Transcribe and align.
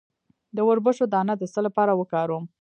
د 0.55 0.57
وربشو 0.67 1.05
دانه 1.13 1.33
د 1.37 1.43
څه 1.53 1.59
لپاره 1.67 1.91
وکاروم؟ 1.99 2.43